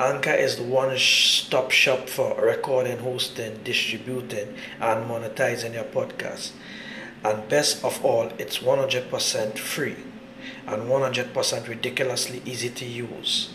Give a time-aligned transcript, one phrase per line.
[0.00, 6.52] Anchor is the one stop shop for recording, hosting, distributing, and monetizing your podcast.
[7.22, 9.96] And best of all, it's 100% free
[10.66, 13.50] and 100% ridiculously easy to use.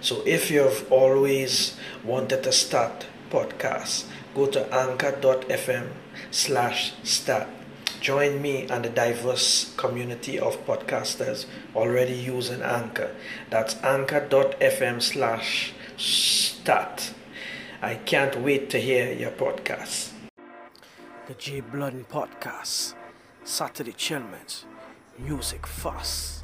[0.00, 5.88] So if you've always wanted to start podcasts, go to anchor.fm
[6.30, 7.48] slash start
[8.00, 11.44] Join me and the diverse community of podcasters
[11.76, 13.14] already using Anchor.
[13.50, 17.12] That's anchor.fm slash start.
[17.82, 20.12] I can't wait to hear your podcast.
[21.26, 22.94] The J Blood Podcast.
[23.44, 24.64] Saturday Chillments.
[25.18, 26.42] Music fuss.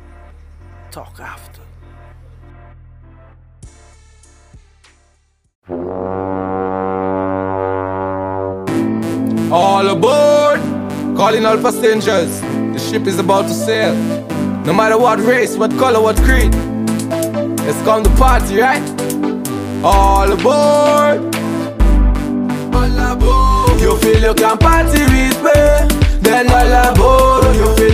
[0.91, 1.63] Talk after.
[9.51, 10.46] All aboard!
[11.17, 13.95] Calling all passengers, the ship is about to sail.
[14.67, 16.55] No matter what race, what color, what creed,
[17.65, 18.83] let's come to party, right?
[19.83, 21.35] All aboard!
[22.75, 23.81] All aboard!
[23.81, 27.57] You feel you can party with me, then all aboard.
[27.57, 27.86] You feel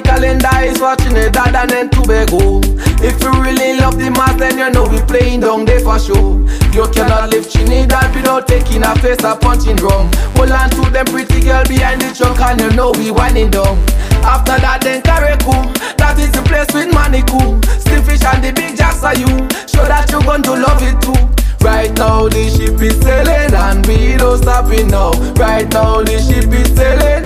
[0.00, 2.38] calendar is watching it dad and then Tobago.
[2.40, 2.60] Oh.
[3.02, 6.44] If you really love the mass, then you know we playing down there for sure.
[6.76, 10.12] You cannot live Trinidad without taking a face a punching drum.
[10.36, 13.78] Hold on to them pretty girl behind the trunk and you know we winding down.
[14.20, 17.60] After that then Carriacou, that is the place with Manikou.
[17.80, 19.26] Stifffish and the big jacks are you.
[19.64, 21.16] Show that you're going to love it too.
[21.64, 25.12] Right now the ship is sailing and we don't stop it now.
[25.34, 27.24] Right now the ship is sailing.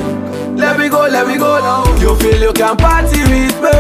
[0.57, 1.85] Let me go, let me go now.
[2.01, 3.77] You feel you can party with me,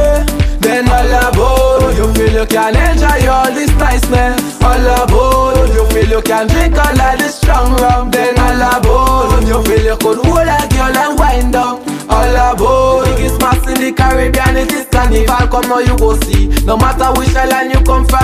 [0.61, 1.97] then all aboard.
[1.97, 5.71] You feel you can enjoy all this niceness, all aboard.
[5.75, 9.47] You feel you can drink all of this strong rum, then all aboard.
[9.47, 13.07] You feel you could hold a girl and wind down, all aboard.
[13.17, 15.47] Biggest mass in the Caribbean, it is carnival.
[15.49, 16.49] Come now you go see.
[16.65, 18.24] No matter which island you come from,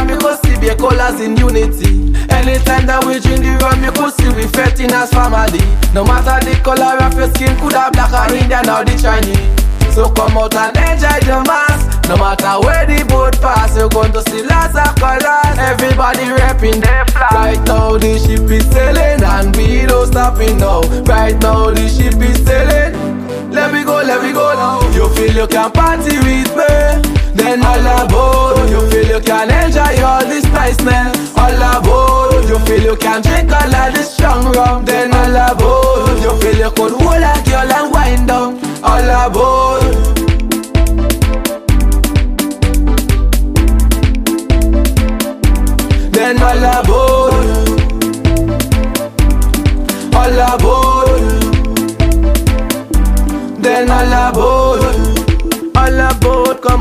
[1.11, 2.15] colors in unity.
[2.31, 5.61] Anytime that we drink the rum, you could see we fetting as family.
[5.95, 9.39] No matter the color of your skin, could have black or Indian or the Chinese.
[9.95, 11.83] So come out and enjoy the mass.
[12.07, 15.57] No matter where the boat pass, you're going to see lots of colors.
[15.59, 17.33] Everybody rapping their flag.
[17.33, 20.81] Right now the ship is sailing and we don't stop stopping now.
[21.05, 22.95] Right now the ship is sailing.
[23.51, 24.79] Let me go, let me go now.
[24.95, 27.20] You feel you can party with me.
[27.35, 31.37] Then all aboard, you feel you can enjoy all this niceness.
[31.37, 34.85] All aboard, you feel you can drink all of this strong rum.
[34.85, 38.59] Then all aboard, you feel you could hold a girl and wind down.
[38.83, 40.10] All aboard.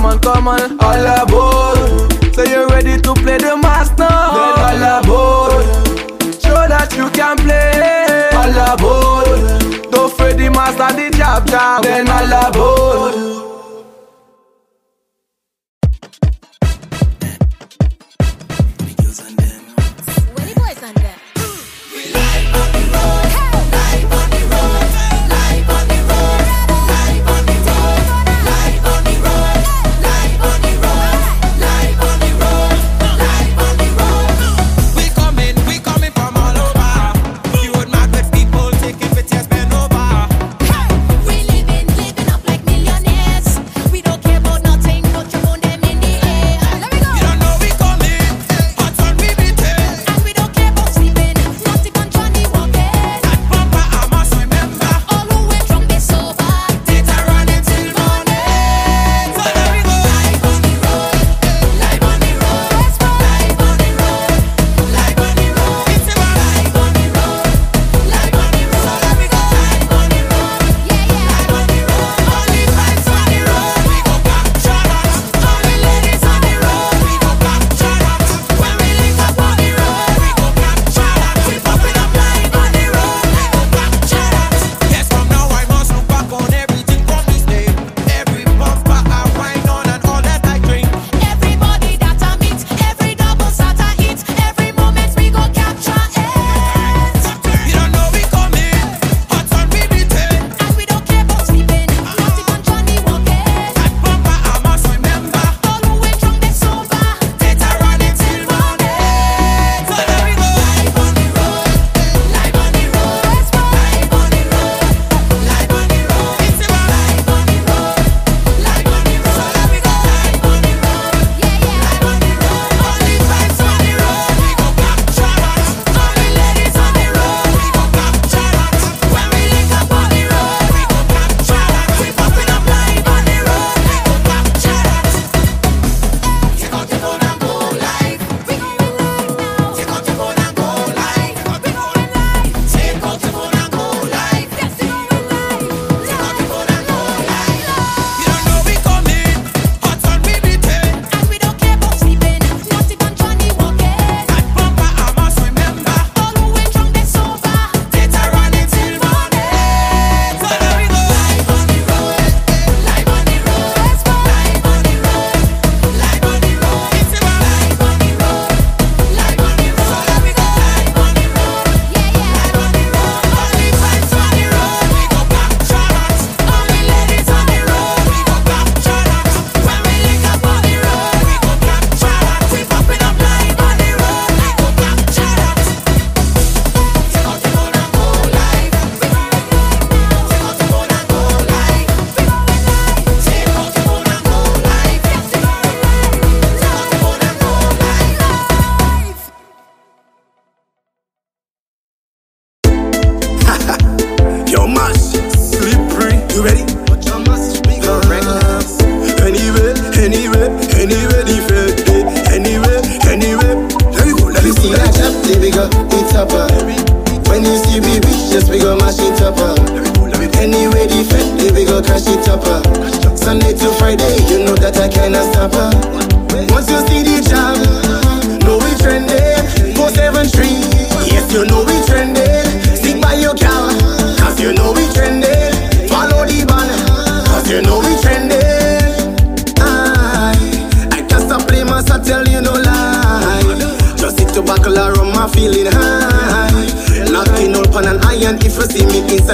[0.09, 2.33] On, come on, all aboard.
[2.33, 3.95] So you're ready to play the master?
[3.97, 5.65] Then all aboard.
[6.41, 8.29] Show that you can play.
[8.33, 9.91] All aboard.
[9.91, 11.83] Don't fret the master, the job job.
[11.83, 13.48] Then all aboard.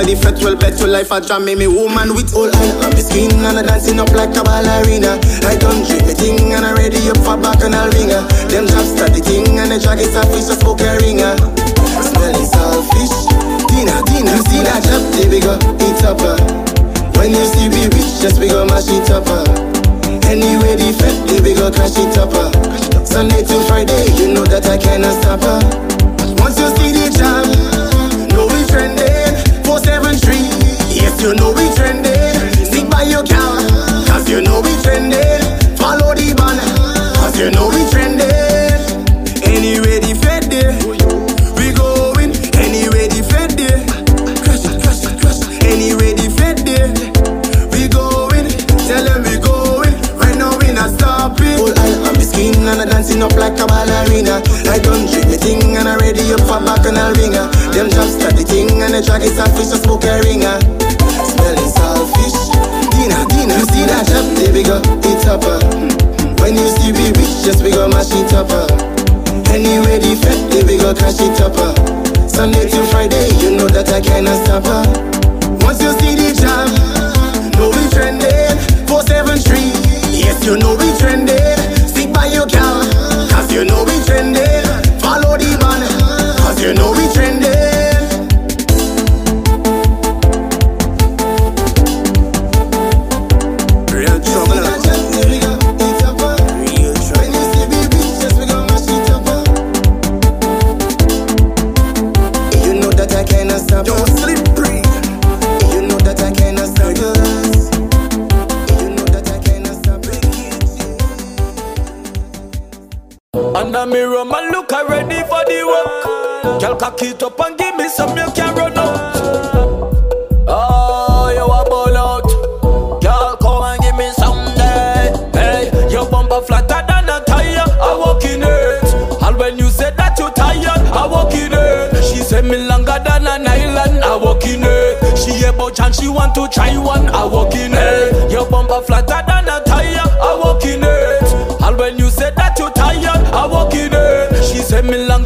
[0.06, 2.92] The fat, well bet your life I jam me, me woman with all eye on
[2.94, 5.18] the skin and I dancing up like a ballerina.
[5.50, 8.22] I don't drink the thing and I ready up for back and I'll ringer.
[8.54, 11.34] Them jobs start the thing and the drag is a fish, just smoke a ringer.
[12.02, 13.16] Smelling saltfish.
[13.74, 16.22] Dina, Dina, see that job, there we go, eat up.
[16.22, 16.38] uh.
[17.18, 19.26] When you see we reach, just we go mash it up.
[19.28, 19.44] uh.
[20.30, 22.32] Anyway, the fat, there we go crash it up.
[22.34, 22.52] uh.
[23.04, 25.42] Sunday to Friday, you know that I cannot stop.
[25.44, 25.60] uh.
[26.40, 26.94] Once you see
[31.26, 32.66] you know we trending.
[32.66, 33.58] Stick by your gal,
[34.06, 35.42] cause you know we trending.
[35.76, 37.65] Follow the banner, cause you know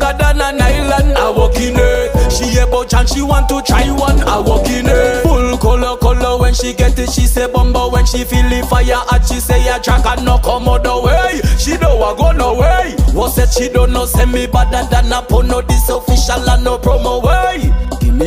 [0.09, 1.17] longer than an island.
[1.17, 2.31] I walk in it.
[2.31, 4.21] She a about chance she want to try one.
[4.21, 5.23] I walk in it.
[5.23, 7.09] Full color, color when she get it.
[7.09, 9.01] She say bumper when she feel the fire.
[9.11, 11.41] And she say a track and no come out the way.
[11.57, 12.95] She don't go no way.
[13.13, 15.61] What said she don't know send me better than a porno.
[15.61, 17.68] This official and no promo way.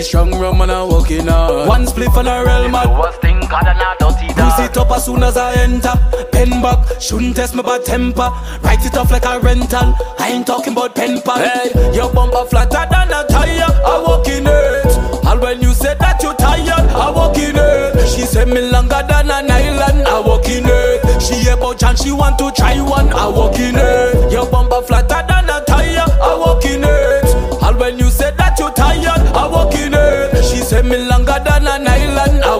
[0.02, 1.68] Me strong rum and I walking on.
[1.68, 2.90] One spliff and a real man.
[2.99, 4.61] Worst thing God and a dirty Use dog.
[4.71, 5.94] it up as soon as I enter.
[6.32, 8.28] Pen back, shouldn't test my bad temper.
[8.64, 9.94] Write it off like a rental.
[10.18, 11.38] I ain't talking about pen pal.
[11.38, 13.71] Hey, your bumper flatter than a tire.
[13.87, 15.25] I walk in it.
[15.25, 18.09] And when you said that you tired, I walk in it.
[18.09, 20.09] She said me longer than an island.
[20.09, 21.23] I walk in it.
[21.23, 23.12] She about chance she want to try one.
[23.12, 24.32] I walk in it.
[24.32, 25.41] Your bumper flatter than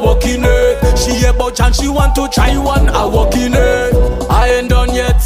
[0.03, 0.83] walk in it.
[0.83, 0.95] Eh.
[0.97, 2.89] She about chance she want to try one.
[2.89, 3.59] I walk in it.
[3.59, 4.27] Eh.
[4.29, 5.23] I ain't done yet.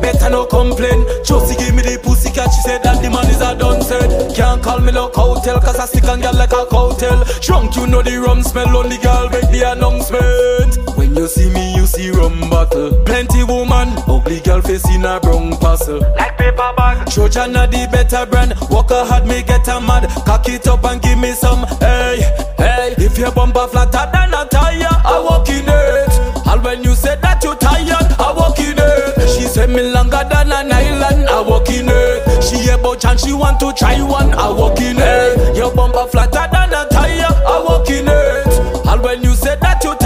[0.00, 1.04] Better no complain.
[1.24, 2.50] Josie give me the pussy cat.
[2.54, 3.80] She said that the man is a done.
[4.34, 7.24] Can't call me no hotel cause I stick and girl like a cocktail.
[7.40, 8.76] Drunk, you know the rum smell.
[8.76, 10.69] Only girl make the announcement.
[11.20, 12.92] You see me, you see rum bottle.
[13.04, 16.00] Plenty woman, ugly girl face in a brown parcel.
[16.16, 17.10] Like paper bag.
[17.12, 18.54] Trojan are the better brand.
[18.70, 20.08] Walker hard, me get a mad.
[20.24, 21.66] Cock it up and give me some.
[21.78, 22.24] Hey,
[22.56, 22.94] hey.
[22.96, 26.46] If your bumper flatter than a tire, I walk in it.
[26.46, 29.28] And when you said that you tired, I walk in it.
[29.28, 32.42] She said me longer than an island, I walk in it.
[32.42, 35.54] She a about chance she want to try one, I walk in it.
[35.54, 38.86] Your bumper flatter than a tire, I walk in it.
[38.88, 39.99] And when you said that you tired,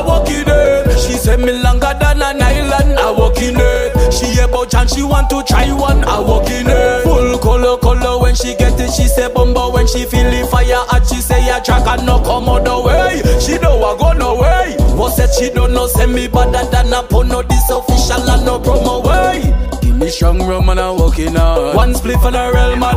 [0.00, 0.98] I walk in it.
[0.98, 4.12] She said me longer than an island, I walk in it.
[4.12, 7.02] She about chance she want to try one, I walk in it.
[7.04, 10.80] Full color, color when she get it, she say bumbo when she feel the fire
[10.88, 13.20] hot she say ya track and no come out the way.
[13.40, 14.76] She don't want go no way.
[14.96, 15.86] What said she don't know?
[15.86, 19.52] Send me better than a no this official and no promo way.
[19.82, 22.96] Give me strong rum and I walk in out one split for the real man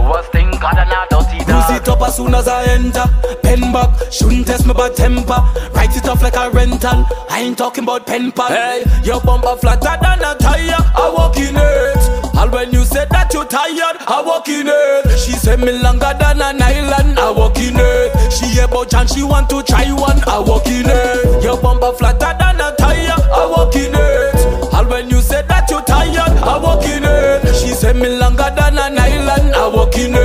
[0.63, 1.75] God and a dirty Use dog.
[1.75, 3.03] it up as soon as I enter.
[3.43, 5.39] Pen back, shouldn't test me bad temper.
[5.75, 7.05] Write it off like a rental.
[7.29, 8.47] I ain't talking about pen pal.
[8.47, 10.79] Hey, your bumper flatter than a tire.
[10.95, 11.99] I walk in it.
[12.39, 15.19] And when you said that you tired, I walk in it.
[15.19, 17.19] She said me longer than an island.
[17.19, 18.31] I walk in it.
[18.31, 20.23] She about chance she want to try one.
[20.29, 21.43] I walk in it.
[21.43, 23.19] Your bumper flatter than a tire.
[23.19, 24.73] I walk in it.
[24.73, 27.53] And when you said that you tired, I walk in it.
[27.53, 29.53] She said me longer than an island.
[29.55, 30.22] I walk in it.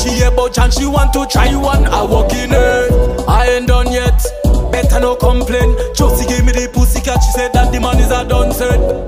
[0.00, 1.86] She about chance she want to try one.
[1.86, 4.20] I walk in her, I ain't done yet.
[4.72, 5.76] Better no complain.
[5.94, 7.22] Josie gave me the pussy cat.
[7.22, 8.99] She said that the man is a done said.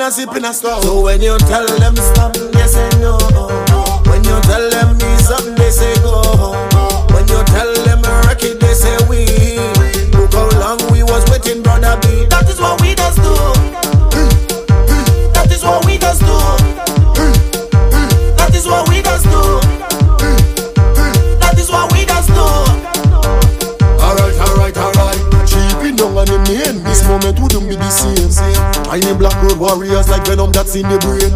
[0.00, 0.82] Chipping and sipping and stuff.
[0.82, 3.59] So when you tell them stop, they say no.
[30.68, 31.32] In brain.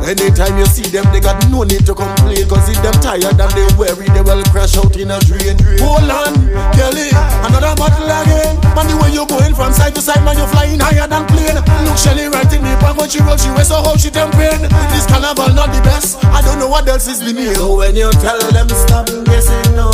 [0.00, 2.48] Anytime you see them, they got no need to complain.
[2.48, 5.60] Cause if them tired and they weary, they will crash out in a drain.
[5.76, 6.32] Hold on,
[6.72, 8.56] Kelly, eh, another battle again.
[8.72, 11.60] Man, the way you going from side to side, man, you're flying higher than plane.
[11.84, 14.64] Look, Shelly right in the back when she roll, she wears so how she tempering.
[14.88, 16.24] This carnival not the best.
[16.24, 17.32] I don't know what else is the.
[17.54, 19.92] So when you tell them stop, they say no.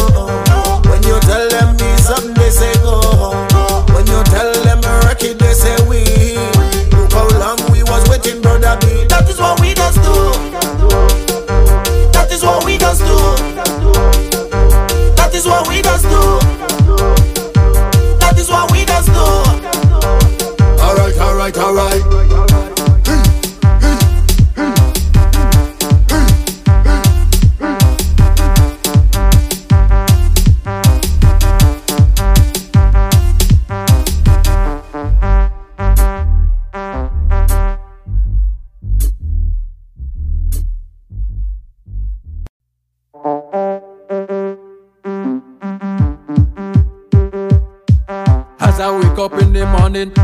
[0.86, 3.02] When you tell them ease up, they say go.
[3.90, 4.78] When you tell them
[5.18, 6.17] it, they say we.
[9.18, 9.40] That is
[49.98, 50.22] in the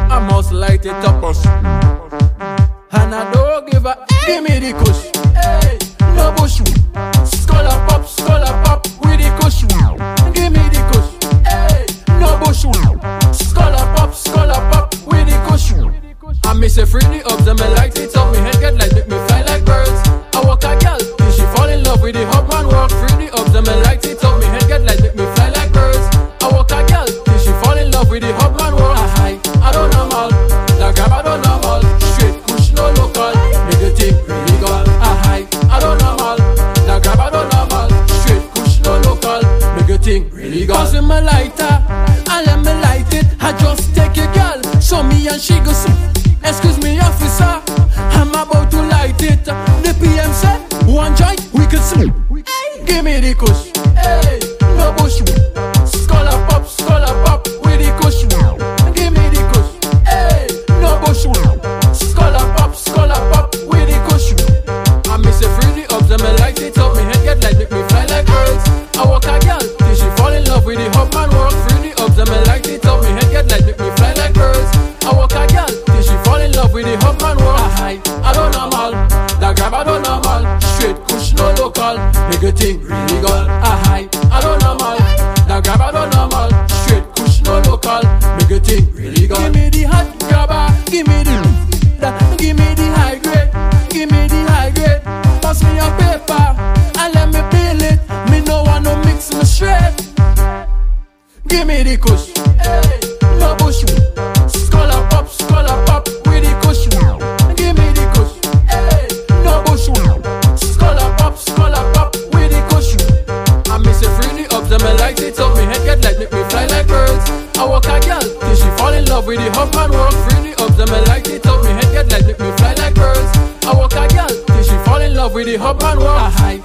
[125.44, 126.63] the hop and walk.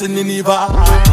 [0.00, 1.07] Voice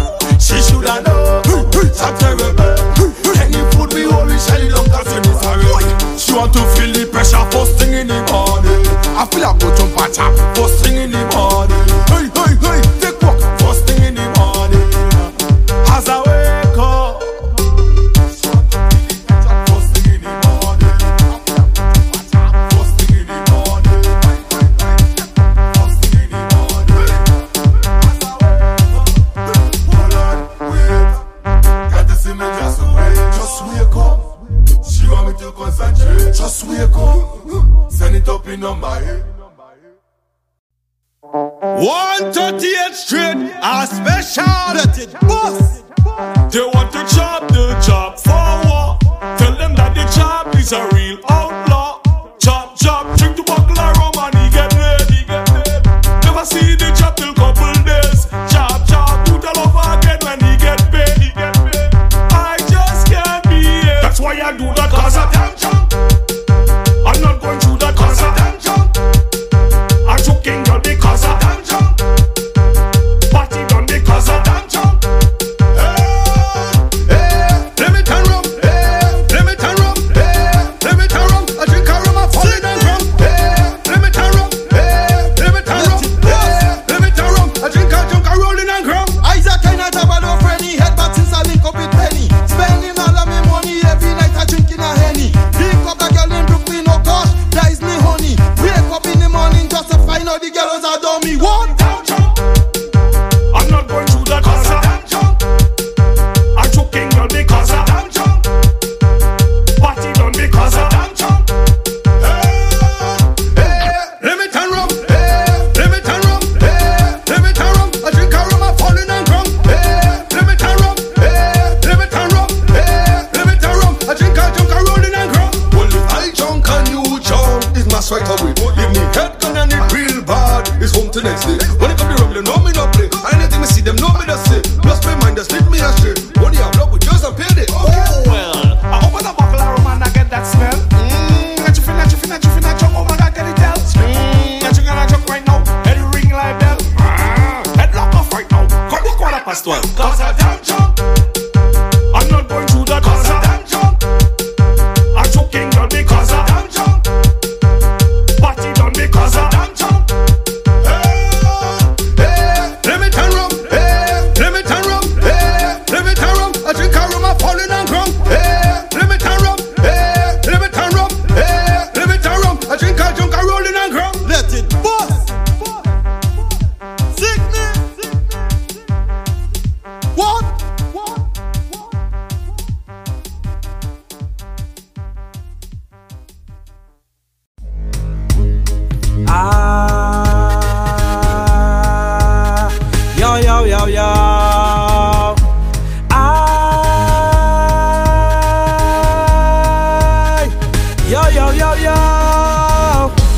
[51.28, 51.65] is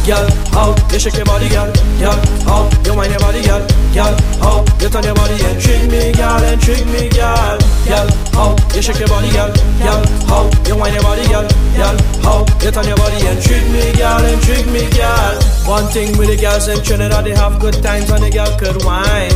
[0.07, 0.25] girl.
[0.55, 1.67] How you shake your body, girl,
[1.99, 2.17] girl.
[2.47, 3.59] How you wind your body, girl,
[3.91, 4.15] girl.
[4.39, 8.07] How you turn your body and trick me, girl, and trick me, girl, girl.
[8.31, 9.51] How you shake your body, girl,
[9.83, 10.01] girl.
[10.31, 11.95] How you wind your body, girl, girl.
[12.23, 15.35] How you turn your body and trick me, girl, and trick me, girl.
[15.67, 18.79] One thing with the girls in Trinidad, they have good times when the girl could
[18.87, 19.35] wine.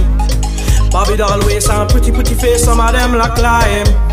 [0.89, 4.10] Bobby doll waist and pretty pretty face, some of them like lime.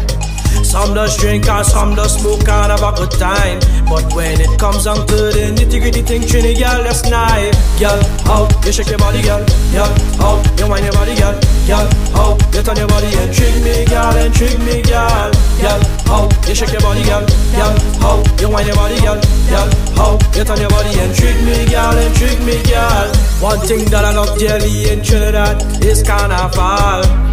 [0.68, 3.58] Some does drink and some does smoke and have a good time.
[3.88, 7.56] But when it comes down to the nitty gritty thing, Trini girl, that's knife.
[7.80, 7.96] Girl,
[8.28, 9.40] how you shake your body, girl.
[9.72, 9.88] Girl,
[10.20, 11.32] how you wind your body, girl.
[11.64, 15.32] Girl, how you turn your body and trick me, girl, and trick me, girl.
[15.56, 17.24] Girl, how you shake your body, girl.
[17.56, 17.72] Girl,
[18.04, 19.16] how you wind your body, girl.
[19.48, 23.08] Girl, how you turn your body and trick me, girl, and trick me, girl.
[23.40, 27.27] One thing that I love dearly in Trinidad is carnival.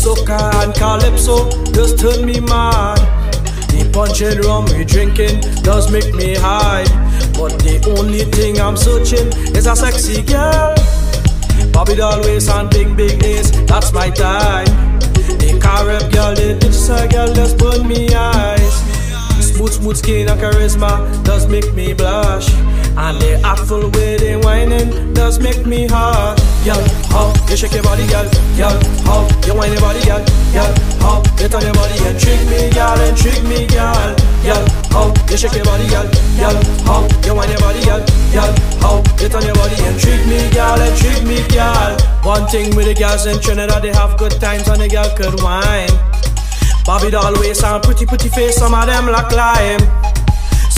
[0.00, 2.96] Soca and calypso just turn me mad.
[3.68, 6.84] The punch and rum we drinking does make me high.
[7.36, 10.74] But the only thing I'm searching is a sexy girl.
[11.70, 14.68] Bobby doll waist and big big ass, that's my type.
[15.36, 18.74] The Carib girl, the digital girl just burn me eyes.
[19.52, 22.48] Smooth smooth skin and charisma does make me blush.
[22.96, 26.49] And the artful way whining does make me hot.
[26.60, 26.76] Girl,
[27.08, 28.76] how you shake your body, girl, girl,
[29.08, 30.20] how you whine your body, girl,
[30.52, 30.68] girl,
[31.00, 34.12] how you turn your body and trick me, girl, and trick me, girl,
[34.44, 36.04] girl, how you shake your body, girl,
[36.36, 38.04] girl, how you whine your body, girl,
[38.36, 38.52] girl,
[38.84, 41.96] how you turn your body and trick me, girl, and trick me, girl.
[42.28, 45.40] One thing with the girls in Trinidad, they have good times and the girl could
[45.40, 45.88] whine.
[46.84, 50.09] Bobby doll waist and pretty pretty face, some of them like lime.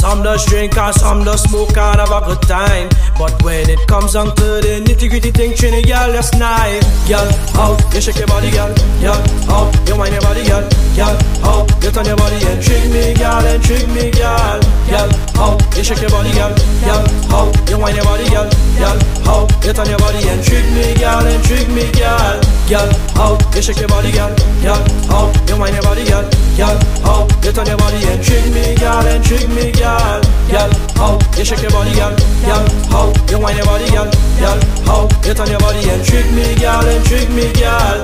[0.03, 2.89] Some does drink and some does smoke and have a good time.
[3.17, 6.83] But when it comes down to the nitty gritty thing, Trini girl, that's nice.
[7.07, 7.23] Girl,
[7.55, 8.75] how you shake your body, girl.
[8.99, 10.67] Girl, how you wind your body, girl.
[10.99, 11.15] Girl,
[11.47, 14.59] how you turn your body and trick me, girl, and trick me, girl.
[14.91, 16.51] Girl, how you shake your body, girl.
[16.83, 18.51] Girl, how you wind your body, girl.
[18.83, 22.43] Girl, how you turn your body and trick me, girl, and trick me, girl.
[22.67, 24.35] Girl, how you shake your body, girl.
[24.67, 26.27] Girl, how you wind your body, girl.
[26.59, 29.92] Girl, how you turn your body and trick me, girl, and trick me, girl.
[29.93, 32.15] Girl, how you shake your body, girl.
[32.45, 34.11] Girl, how you wind your body, girl.
[34.39, 38.03] Girl, how you turn your body and trick me, girl, and trick me, girl.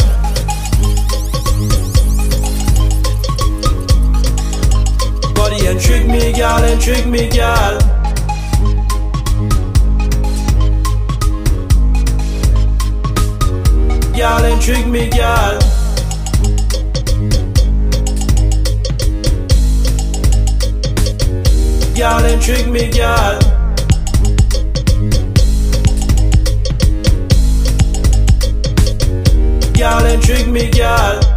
[5.35, 7.79] Body and trick me, girl, and trick me, girl.
[14.17, 15.68] Girl, and trick me, girl.
[21.99, 23.41] Girl, and trick me, girl.
[29.73, 31.28] Girl, and trick me, girl.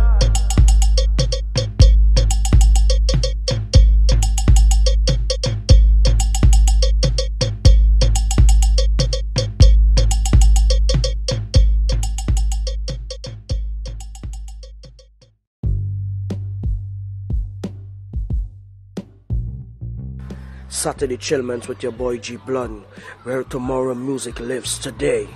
[20.81, 22.83] Saturday Chillments with your boy G Blunt,
[23.21, 25.29] where tomorrow music lives today.